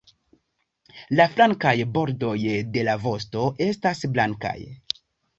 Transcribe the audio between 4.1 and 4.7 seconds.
blankaj.